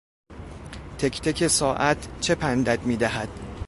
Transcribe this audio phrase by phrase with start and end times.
[0.97, 3.29] تکتک ساعت چه پندت میدهد...